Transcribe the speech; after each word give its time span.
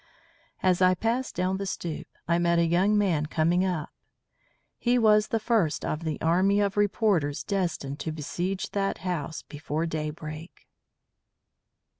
As 0.63 0.81
I 0.81 0.95
passed 0.95 1.35
down 1.35 1.57
the 1.57 1.67
stoop, 1.67 2.07
I 2.27 2.39
met 2.39 2.57
a 2.57 2.65
young 2.65 2.97
man 2.97 3.27
coming 3.27 3.63
up. 3.63 3.91
He 4.79 4.97
was 4.97 5.27
the 5.27 5.39
first 5.39 5.85
of 5.85 6.05
the 6.05 6.19
army 6.21 6.59
of 6.59 6.75
reporters 6.75 7.43
destined 7.43 7.99
to 7.99 8.11
besiege 8.11 8.71
that 8.71 8.97
house 9.05 9.43
before 9.43 9.85
daybreak. 9.85 10.65